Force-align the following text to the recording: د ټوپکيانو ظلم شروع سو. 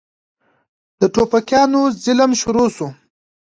د 0.99 1.01
ټوپکيانو 1.13 1.81
ظلم 2.03 2.31
شروع 2.41 2.67
سو. 2.75 2.87